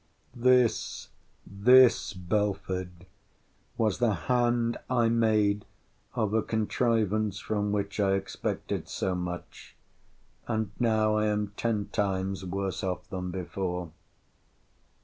[0.35, 1.09] This,
[1.45, 3.05] this, Belford,
[3.77, 5.63] was the hand I made
[6.15, 12.83] of a contrivance from which I expected so much!—And now I am ten times worse
[12.83, 13.91] off than before.